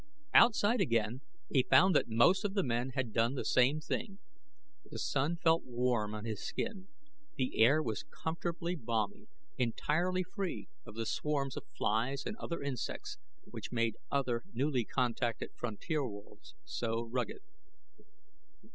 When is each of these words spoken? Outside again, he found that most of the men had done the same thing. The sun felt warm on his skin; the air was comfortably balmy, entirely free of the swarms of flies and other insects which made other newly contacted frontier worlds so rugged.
Outside 0.33 0.81
again, 0.81 1.21
he 1.51 1.61
found 1.61 1.95
that 1.95 2.07
most 2.07 2.43
of 2.43 2.55
the 2.55 2.63
men 2.63 2.93
had 2.95 3.13
done 3.13 3.35
the 3.35 3.45
same 3.45 3.79
thing. 3.79 4.17
The 4.89 4.97
sun 4.97 5.35
felt 5.37 5.63
warm 5.63 6.15
on 6.15 6.25
his 6.25 6.43
skin; 6.43 6.87
the 7.35 7.59
air 7.59 7.83
was 7.83 8.01
comfortably 8.23 8.73
balmy, 8.73 9.27
entirely 9.59 10.23
free 10.23 10.69
of 10.87 10.95
the 10.95 11.05
swarms 11.05 11.55
of 11.55 11.65
flies 11.77 12.23
and 12.25 12.35
other 12.37 12.63
insects 12.63 13.19
which 13.43 13.71
made 13.71 13.95
other 14.09 14.41
newly 14.51 14.85
contacted 14.85 15.51
frontier 15.55 16.03
worlds 16.03 16.55
so 16.63 17.03
rugged. 17.03 17.43